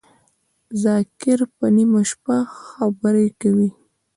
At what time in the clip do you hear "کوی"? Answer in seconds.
3.41-3.69